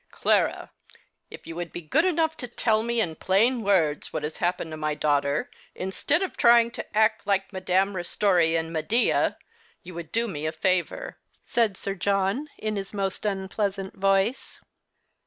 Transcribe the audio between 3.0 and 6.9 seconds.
plain words what has happened to my daughter, instead of trying